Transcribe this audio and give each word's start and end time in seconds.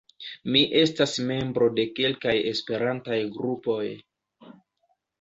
Mi 0.53 0.63
estas 0.79 1.13
membro 1.33 1.69
de 1.77 1.87
kelkaj 2.01 2.35
Esperantaj 2.55 3.23
grupoj. 3.39 3.87